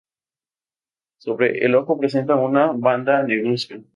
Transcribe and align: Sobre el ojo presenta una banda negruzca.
Sobre 1.19 1.63
el 1.63 1.75
ojo 1.75 1.95
presenta 1.99 2.33
una 2.33 2.71
banda 2.71 3.21
negruzca. 3.21 3.79